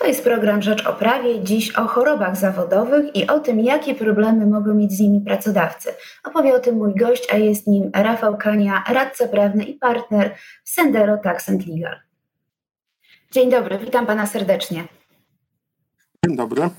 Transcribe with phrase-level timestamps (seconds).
[0.00, 4.46] To jest program Rzecz o Prawie, dziś o chorobach zawodowych i o tym, jakie problemy
[4.46, 5.94] mogą mieć z nimi pracodawcy.
[6.24, 10.34] Opowie o tym mój gość, a jest nim Rafał Kania, radca prawny i partner
[10.64, 11.96] w Sendero Tax and Legal.
[13.32, 14.84] Dzień dobry, witam pana serdecznie.
[16.26, 16.70] Dzień dobry.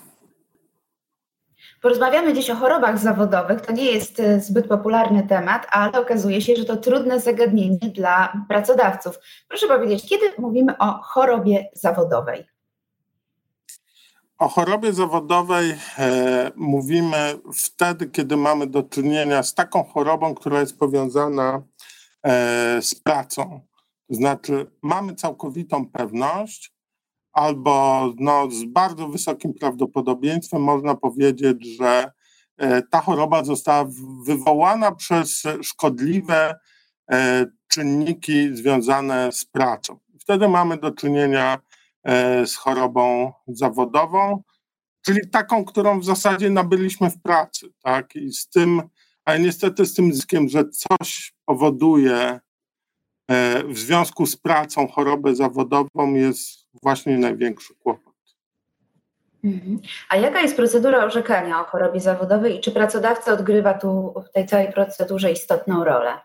[1.82, 3.62] Porozmawiamy dziś o chorobach zawodowych.
[3.62, 8.34] To nie jest e, zbyt popularny temat, ale okazuje się, że to trudne zagadnienie dla
[8.50, 9.20] pracodawców.
[9.48, 12.51] Proszę powiedzieć, kiedy mówimy o chorobie zawodowej?
[14.42, 20.80] O chorobie zawodowej e, mówimy wtedy, kiedy mamy do czynienia z taką chorobą, która jest
[20.80, 21.62] powiązana
[22.24, 23.62] e, z pracą.
[24.10, 26.74] To znaczy, mamy całkowitą pewność,
[27.34, 32.12] albo no, z bardzo wysokim prawdopodobieństwem można powiedzieć, że
[32.58, 33.90] e, ta choroba została
[34.26, 36.56] wywołana przez szkodliwe
[37.68, 40.00] czynniki związane z pracą.
[40.20, 41.71] Wtedy mamy do czynienia e,
[42.46, 44.44] z chorobą zawodową,
[45.02, 48.16] czyli taką, którą w zasadzie nabyliśmy w pracy, tak?
[48.16, 48.82] I z tym,
[49.26, 52.40] ale niestety z tym zyskiem, że coś powoduje
[53.66, 58.14] w związku z pracą chorobę zawodową jest właśnie największy kłopot.
[59.44, 59.80] Mhm.
[60.10, 64.48] A jaka jest procedura orzekania o chorobie zawodowej i czy pracodawca odgrywa tu w tej
[64.48, 66.20] całej procedurze istotną rolę?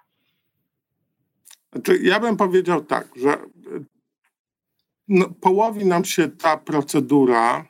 [1.72, 3.38] Znaczy, ja bym powiedział tak, że
[5.08, 7.68] no, połowi nam się ta procedura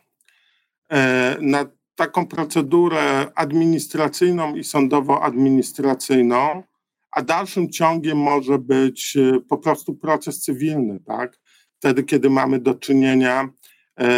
[0.92, 6.62] e, na taką procedurę administracyjną i sądowo-administracyjną,
[7.10, 11.38] a dalszym ciągiem może być e, po prostu proces cywilny, tak?
[11.78, 14.08] wtedy, kiedy mamy do czynienia e,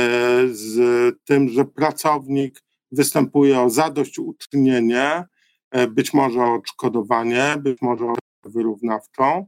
[0.50, 0.78] z
[1.24, 5.24] tym, że pracownik występuje o zadośćuczynienie,
[5.70, 9.46] e, być może o odszkodowanie, być może o wyrównawczą,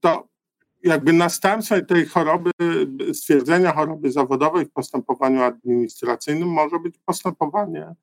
[0.00, 0.27] to
[0.82, 2.50] jakby następstwem tej choroby,
[3.12, 7.94] stwierdzenia choroby zawodowej w postępowaniu administracyjnym może być postępowanie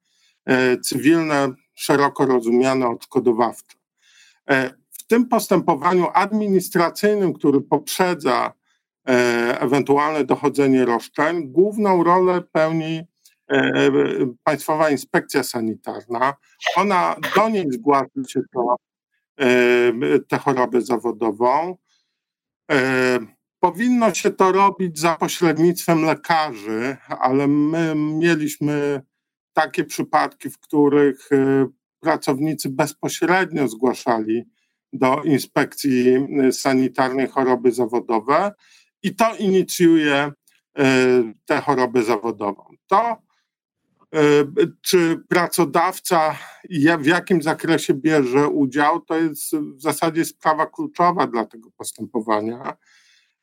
[0.84, 3.78] cywilne, szeroko rozumiane, odszkodowawcze.
[4.92, 8.54] W tym postępowaniu administracyjnym, który poprzedza
[9.10, 11.52] E, ewentualne dochodzenie roszczeń.
[11.52, 13.02] Główną rolę pełni
[13.52, 13.92] e,
[14.44, 16.34] Państwowa Inspekcja Sanitarna.
[16.76, 18.76] Ona do niej zgłasza się to,
[19.40, 21.78] e, tę chorobę zawodową.
[23.60, 29.02] Powinno się to robić za pośrednictwem lekarzy, ale my mieliśmy
[29.54, 31.30] takie przypadki, w których
[32.00, 34.44] pracownicy bezpośrednio zgłaszali
[34.94, 38.52] do inspekcji sanitarnej choroby zawodowe
[39.04, 40.32] i to inicjuje e,
[41.46, 42.64] tę chorobę zawodową.
[42.88, 43.16] To, e,
[44.82, 46.38] czy pracodawca
[47.00, 52.78] w jakim zakresie bierze udział, to jest w zasadzie sprawa kluczowa dla tego postępowania.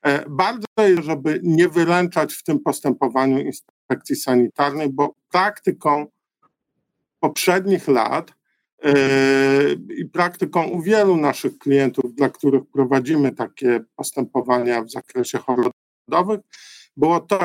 [0.03, 6.07] E, bardzo jest, żeby nie wyręczać w tym postępowaniu inspekcji sanitarnej, bo praktyką
[7.21, 8.33] poprzednich lat
[9.99, 16.41] i praktyką u wielu naszych klientów, dla których prowadzimy takie postępowania w zakresie chorobowych,
[16.97, 17.41] było to,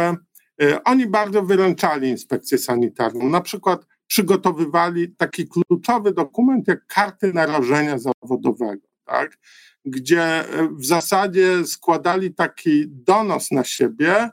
[0.83, 3.29] oni bardzo wyręczali inspekcję sanitarną.
[3.29, 9.37] Na przykład przygotowywali taki kluczowy dokument jak karty narażenia zawodowego, tak?
[9.85, 14.29] gdzie w zasadzie składali taki donos na siebie,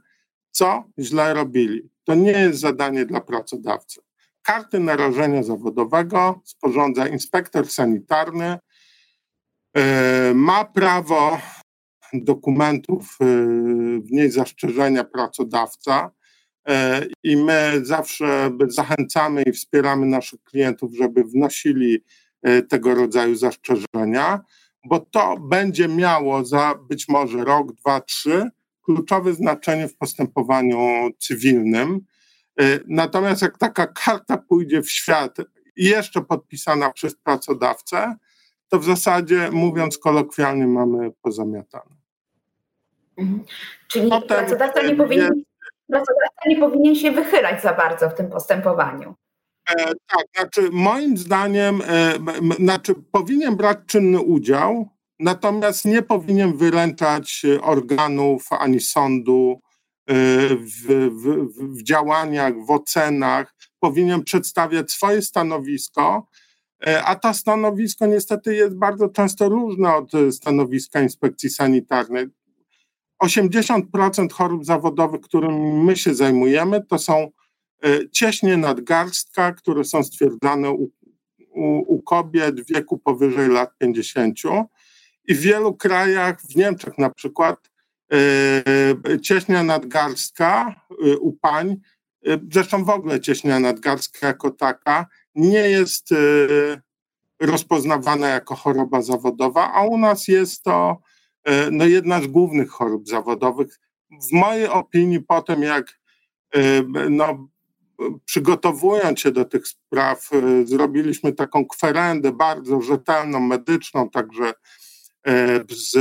[0.51, 1.91] co źle robili.
[2.05, 4.01] To nie jest zadanie dla pracodawcy
[4.45, 8.59] karty narażenia zawodowego sporządza inspektor sanitarny.
[9.77, 11.39] E, ma prawo
[12.23, 13.25] dokumentów e,
[14.01, 16.11] w niej zastrzeżenia pracodawca
[16.69, 22.05] e, i my zawsze zachęcamy i wspieramy naszych klientów, żeby wnosili
[22.69, 24.41] tego rodzaju zastrzeżenia,
[24.85, 28.51] bo to będzie miało za być może rok, dwa, trzy
[28.83, 32.01] kluczowe znaczenie w postępowaniu cywilnym
[32.63, 35.37] Y, natomiast jak taka karta pójdzie w świat
[35.77, 38.17] i jeszcze podpisana przez pracodawcę,
[38.69, 42.04] to w zasadzie, mówiąc kolokwialnie, mamy pozamiatane.
[43.17, 43.45] Mhm.
[43.89, 45.43] Czyli Potem pracodawca nie, powinien,
[45.89, 49.15] pracodawca nie powinien się wychylać za bardzo w tym postępowaniu.
[49.71, 52.15] E, tak, znaczy moim zdaniem, e,
[52.59, 59.61] znaczy powinien brać czynny udział, natomiast nie powinien wyręczać organów ani sądu,
[60.09, 61.49] w, w,
[61.79, 66.29] w działaniach, w ocenach, powinien przedstawiać swoje stanowisko,
[66.87, 72.27] e, a to stanowisko niestety jest bardzo często różne od stanowiska inspekcji sanitarnej.
[73.25, 77.31] 80% chorób zawodowych, którymi my się zajmujemy, to są
[77.85, 80.91] e, cieśnie nadgarstka, które są stwierdzane u,
[81.55, 84.39] u, u kobiet w wieku powyżej lat 50.
[85.29, 87.75] I w wielu krajach, w Niemczech na przykład,
[89.23, 90.81] Cieśnia nadgarstka
[91.21, 91.77] u pań,
[92.53, 96.09] zresztą w ogóle cieśnia nadgarstka jako taka, nie jest
[97.41, 100.99] rozpoznawana jako choroba zawodowa, a u nas jest to
[101.71, 103.81] no, jedna z głównych chorób zawodowych.
[104.31, 106.01] W mojej opinii, potem jak
[107.11, 107.49] no,
[108.25, 114.53] przygotowując się do tych spraw, e, zrobiliśmy taką kwerendę bardzo rzetelną, medyczną, także
[115.27, 115.97] e, z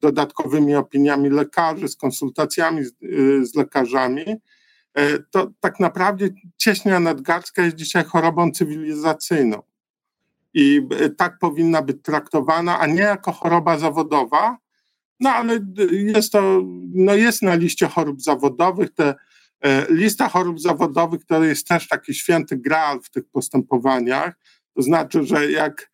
[0.00, 4.24] dodatkowymi opiniami lekarzy, z konsultacjami z, e, z lekarzami,
[5.30, 9.62] to tak naprawdę cieśnia nadgarstka jest dzisiaj chorobą cywilizacyjną.
[10.54, 10.80] I
[11.16, 14.58] tak powinna być traktowana, a nie jako choroba zawodowa.
[15.20, 15.60] No ale
[15.90, 16.62] jest to,
[16.94, 18.94] no jest na liście chorób zawodowych.
[18.94, 19.14] Te
[19.64, 24.34] E, lista chorób zawodowych to jest też taki święty graal w tych postępowaniach.
[24.76, 25.90] To znaczy, że jak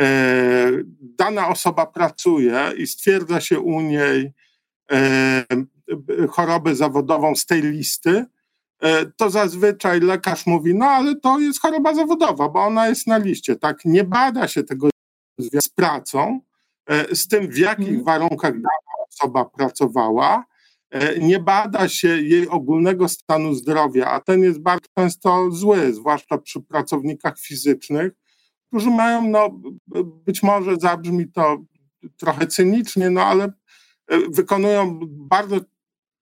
[0.00, 0.70] e,
[1.00, 4.32] dana osoba pracuje i stwierdza się u niej
[4.92, 5.44] e,
[6.30, 8.24] chorobę zawodową z tej listy,
[9.16, 13.56] to zazwyczaj lekarz mówi, no ale to jest choroba zawodowa, bo ona jest na liście.
[13.56, 14.88] Tak, nie bada się tego
[15.38, 16.40] z pracą,
[17.12, 18.04] z tym w jakich mhm.
[18.04, 20.44] warunkach dana osoba pracowała,
[20.90, 26.38] E, nie bada się jej ogólnego stanu zdrowia, a ten jest bardzo często zły, zwłaszcza
[26.38, 28.12] przy pracownikach fizycznych,
[28.68, 29.50] którzy mają, no,
[30.26, 31.58] być może zabrzmi to
[32.16, 35.56] trochę cynicznie, no ale e, wykonują bardzo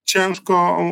[0.05, 0.89] ciężką,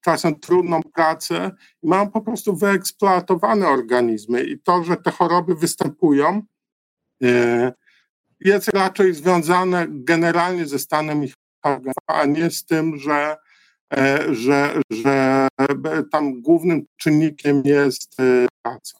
[0.00, 1.50] czasem trudną pracę
[1.82, 4.44] i mają po prostu wyeksploatowane organizmy.
[4.44, 6.42] I to, że te choroby występują,
[7.22, 7.72] e,
[8.40, 11.34] jest raczej związane generalnie ze stanem ich
[12.06, 13.36] a nie z tym, że,
[13.96, 15.48] e, że, że
[16.12, 18.98] tam głównym czynnikiem jest e, praca.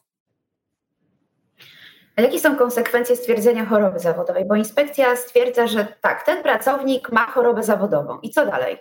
[2.16, 4.44] A jakie są konsekwencje stwierdzenia choroby zawodowej?
[4.44, 8.18] Bo inspekcja stwierdza, że tak, ten pracownik ma chorobę zawodową.
[8.20, 8.78] I co dalej?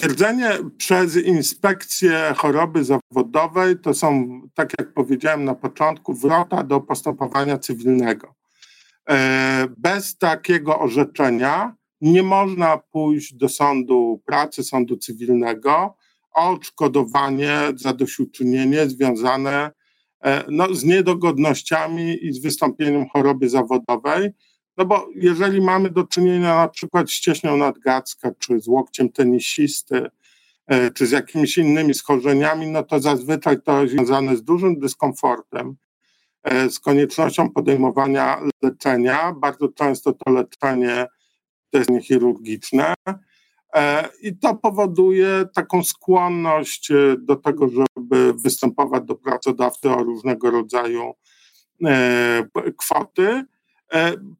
[0.00, 7.58] Stwierdzenie przez inspekcję choroby zawodowej to są, tak jak powiedziałem na początku, wrota do postępowania
[7.58, 8.34] cywilnego.
[9.10, 15.96] E, bez takiego orzeczenia nie można pójść do sądu pracy, sądu cywilnego
[16.34, 19.70] o odszkodowanie, zadośćuczynienie związane
[20.24, 24.30] e, no, z niedogodnościami i z wystąpieniem choroby zawodowej.
[24.80, 30.10] No bo jeżeli mamy do czynienia na przykład z cieśnią nadgacka, czy z łokciem tenisisty,
[30.66, 35.76] e, czy z jakimiś innymi schorzeniami, no to zazwyczaj to jest związane z dużym dyskomfortem,
[36.42, 39.32] E, z koniecznością podejmowania leczenia.
[39.32, 41.06] Bardzo często to leczenie
[41.72, 42.94] jest niechirurgiczne.
[43.74, 51.12] E, I to powoduje taką skłonność do tego, żeby występować do pracodawcy o różnego rodzaju
[52.78, 53.44] kwoty,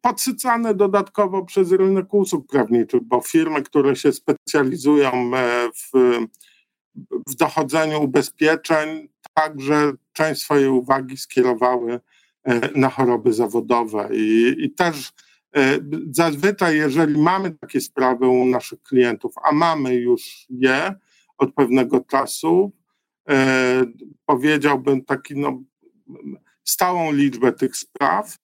[0.00, 5.30] podsycane dodatkowo przez rynek usług prawniczych, bo firmy, które się specjalizują
[5.74, 5.98] w,
[7.28, 12.00] w dochodzeniu ubezpieczeń, także część swojej uwagi skierowały
[12.44, 14.08] e, na choroby zawodowe.
[14.12, 15.12] I, i też
[15.56, 15.78] e,
[16.10, 20.94] zazwyczaj, jeżeli mamy takie sprawy u naszych klientów, a mamy już je
[21.38, 22.72] od pewnego czasu,
[23.28, 23.84] e,
[24.26, 25.62] powiedziałbym taki no,
[26.64, 28.36] stałą liczbę tych spraw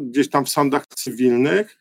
[0.00, 1.78] gdzieś tam w sądach cywilnych,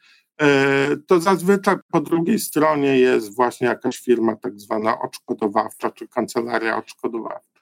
[1.07, 7.55] to zazwyczaj po drugiej stronie jest właśnie jakaś firma tak zwana odszkodowawcza czy kancelaria odszkodowawcza.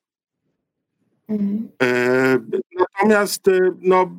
[1.82, 2.40] E,
[2.80, 4.12] natomiast e, no,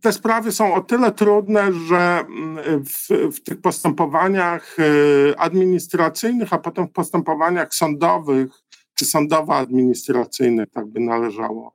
[0.00, 6.58] te sprawy są o tyle trudne, że mm, w, w, tych postępowaniach e, administracyjnych, a
[6.58, 8.52] potem w postępowaniach sądowych
[8.94, 11.74] czy sądowo-administracyjnych, tak by należało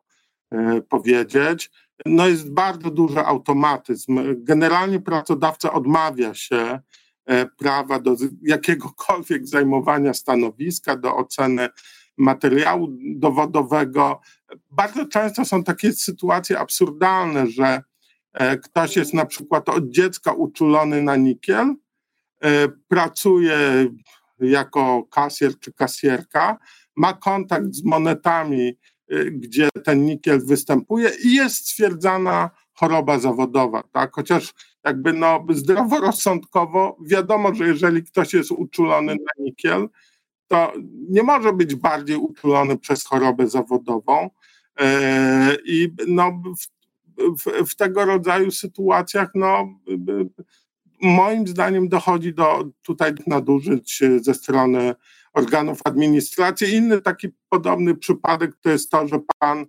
[0.89, 1.72] powiedzieć,
[2.06, 4.20] no jest bardzo duży automatyzm.
[4.38, 6.80] Generalnie pracodawca odmawia się
[7.58, 11.70] prawa do jakiegokolwiek zajmowania stanowiska, do oceny
[12.18, 14.22] materiału dowodowego.
[14.72, 17.82] Bardzo często są takie sytuacje absurdalne, że
[18.34, 21.75] e, ktoś jest na przykład od dziecka uczulony na nikiel,
[22.42, 23.58] e, pracuje
[24.39, 26.58] jako kasjer czy kasjerka,
[26.96, 28.74] ma kontakt z monetami, e,
[29.31, 34.15] gdzie ten nikiel występuje i jest stwierdzana choroba zawodowa, tak?
[34.15, 34.53] Chociaż
[34.85, 39.89] jakby no zdroworozsądkowo wiadomo, że jeżeli ktoś jest uczulony na nikiel,
[40.47, 40.73] to
[41.09, 44.29] nie może być bardziej uczulony przez chorobę zawodową.
[44.79, 46.67] E, I no, w,
[47.41, 49.79] w, w tego rodzaju sytuacjach, no,
[51.01, 54.95] moim zdaniem dochodzi do tutaj nadużyć ze strony
[55.38, 56.74] organów administracji.
[56.74, 59.65] Inny taki podobny przypadek to jest to, że pan,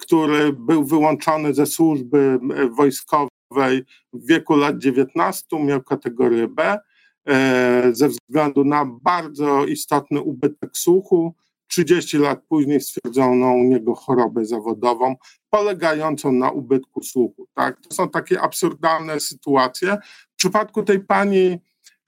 [0.00, 2.38] który był wyłączony ze służby
[2.76, 6.78] wojskowej, w wieku lat 19 miał kategorię B
[7.28, 11.34] e, ze względu na bardzo istotny ubytek słuchu.
[11.68, 15.16] 30 lat później stwierdzono u niego chorobę zawodową
[15.50, 17.46] polegającą na ubytku słuchu.
[17.54, 17.80] Tak?
[17.80, 19.98] To są takie absurdalne sytuacje.
[20.32, 21.58] W przypadku tej pani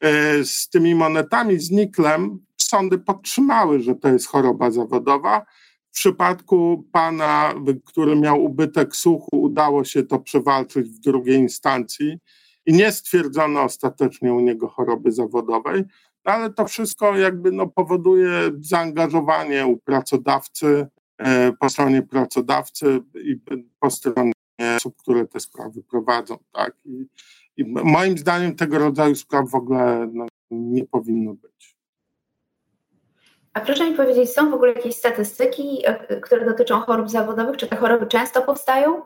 [0.01, 2.39] e, z tymi monetami, z niklem,
[2.71, 5.47] sądy podtrzymały, że to jest choroba zawodowa.
[5.91, 12.19] W przypadku pana, który miał ubytek słuchu, udało się to przewalczyć w drugiej instancji
[12.67, 15.85] i nie stwierdzono ostatecznie u niego choroby zawodowej,
[16.25, 20.87] no ale to wszystko jakby no powoduje zaangażowanie u pracodawcy,
[21.19, 23.37] e, po stronie pracodawcy i
[23.81, 24.33] po stronie
[24.77, 26.39] osób, które te sprawy prowadzą.
[26.53, 26.77] Tak?
[26.85, 27.07] I,
[27.57, 31.80] i moim zdaniem tego rodzaju spraw w ogóle no, nie powinno być.
[33.55, 37.57] A proszę mi powiedzieć, są w ogóle jakieś statystyki, e, które dotyczą chorób zawodowych?
[37.57, 39.03] Czy te choroby często powstają?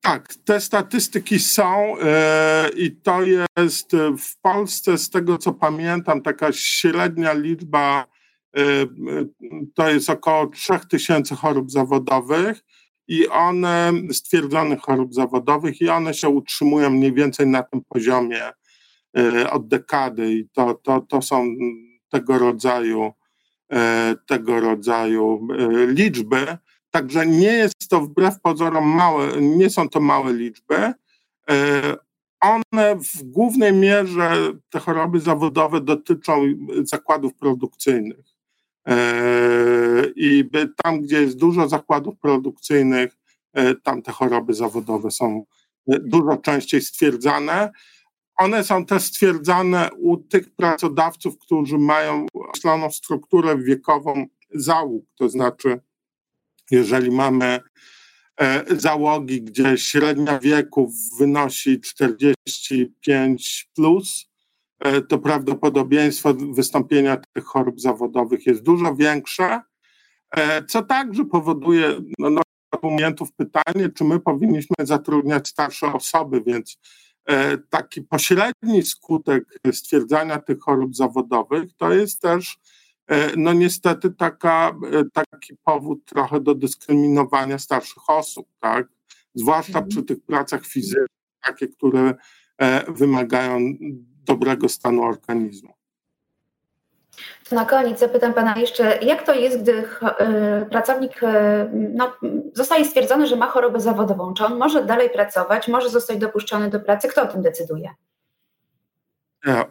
[0.00, 6.52] Tak, te statystyki są e, i to jest w Polsce, z tego co pamiętam, taka
[6.52, 8.06] średnia liczba
[8.56, 8.60] e,
[9.74, 12.60] to jest około 3000 chorób zawodowych
[13.08, 18.42] i one, stwierdzonych chorób zawodowych, i one się utrzymują mniej więcej na tym poziomie
[19.50, 21.46] od dekady i to, to, to są
[22.10, 23.23] tego rodzaju E,
[24.26, 26.56] tego rodzaju e, liczby.
[26.90, 30.92] Także nie jest to wbrew pozorom małe, nie są to małe liczby.
[31.50, 31.96] E,
[32.40, 36.42] one w głównej mierze, te choroby zawodowe dotyczą
[36.82, 38.34] zakładów produkcyjnych.
[40.16, 40.50] I
[40.82, 43.16] tam, gdzie jest dużo zakładów produkcyjnych,
[43.82, 45.44] tam te choroby zawodowe są
[45.86, 47.70] dużo częściej stwierdzane.
[48.36, 55.80] One są też stwierdzane u tych pracodawców, którzy mają określoną strukturę wiekową załóg, to znaczy,
[56.70, 57.60] jeżeli mamy
[58.40, 64.30] e, załogi, gdzie średnia wieku wynosi 45 plus,
[64.80, 69.60] e, to prawdopodobieństwo wystąpienia tych chorób zawodowych jest dużo większe,
[70.30, 72.42] e, co także powoduje no, no,
[73.36, 76.78] pytanie, czy my powinniśmy zatrudniać starsze osoby, więc
[77.70, 82.58] taki pośredni skutek stwierdzania tych chorób zawodowych to jest też
[83.06, 88.88] e, no niestety taka, e, taki powód trochę do dyskryminowania starszych osób, tak?
[89.34, 89.88] Zwłaszcza mhm.
[89.88, 91.08] przy tych pracach fizycznych,
[91.44, 92.14] takie, które
[92.88, 93.60] wymagają
[94.24, 95.74] dobrego stanu organizmu.
[97.48, 102.12] To na koniec zapytam Pana jeszcze, jak to jest, gdy e, pracownik e, no,
[102.52, 104.34] zostaje stwierdzony, że ma chorobę zawodową?
[104.34, 107.08] Czy on może dalej pracować, może zostać dopuszczony do pracy?
[107.08, 107.90] Kto o tym decyduje?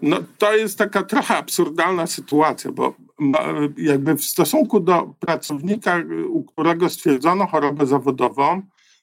[0.02, 2.94] No, to jest taka trochę absurdalna sytuacja, bo
[3.78, 5.98] jakby w stosunku do pracownika,
[6.30, 8.62] u którego stwierdzono chorobę zawodową,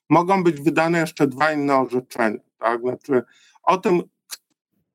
[0.08, 2.38] mogą być wydane jeszcze dwa inne orzeczenia.
[2.58, 2.80] Tak?
[2.80, 3.22] Znaczy,
[3.62, 4.02] o tym,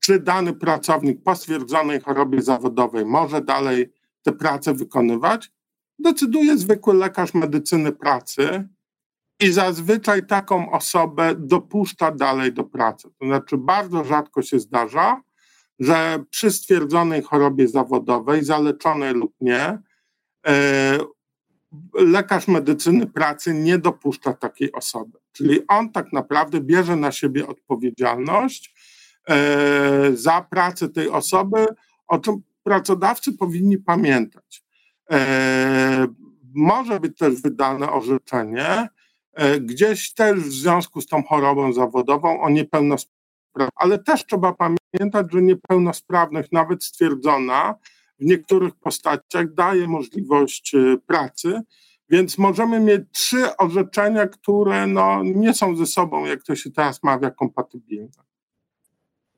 [0.05, 5.51] czy dany pracownik po stwierdzonej chorobie zawodowej może dalej tę pracę wykonywać,
[5.99, 8.67] decyduje zwykły lekarz medycyny pracy
[9.39, 13.09] i zazwyczaj taką osobę dopuszcza dalej do pracy.
[13.19, 15.21] To znaczy, bardzo rzadko się zdarza,
[15.79, 19.79] że przy stwierdzonej chorobie zawodowej, zaleczonej lub nie,
[20.47, 20.99] e,
[21.93, 25.19] lekarz medycyny pracy nie dopuszcza takiej osoby.
[25.31, 28.74] Czyli on tak naprawdę bierze na siebie odpowiedzialność
[30.13, 31.65] za pracę tej osoby,
[32.07, 34.63] o czym pracodawcy powinni pamiętać.
[35.11, 36.07] E,
[36.55, 38.87] może być też wydane orzeczenie,
[39.33, 43.15] e, gdzieś też w związku z tą chorobą zawodową o niepełnosprawności,
[43.75, 47.75] ale też trzeba pamiętać, że niepełnosprawność, nawet stwierdzona,
[48.19, 50.75] w niektórych postaciach daje możliwość
[51.07, 51.61] pracy,
[52.09, 57.03] więc możemy mieć trzy orzeczenia, które no, nie są ze sobą, jak to się teraz
[57.03, 58.24] mawia, kompatybilne.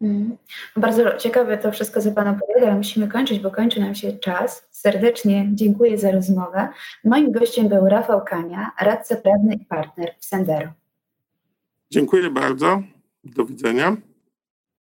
[0.02, 0.38] Mm.
[0.76, 4.68] Bardzo ciekawe to wszystko, co Pan opowiada, ale musimy kończyć, bo kończy nam się czas.
[4.72, 6.70] Serdecznie dziękuję za rozmowę.
[7.04, 10.74] Moim gościem był Rafał Kania, radca prawny i partner w Sendero.
[11.92, 12.82] Dziękuję bardzo.
[13.24, 13.98] Do widzenia.